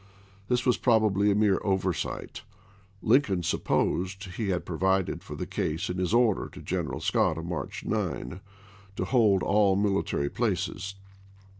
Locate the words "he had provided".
4.23-5.21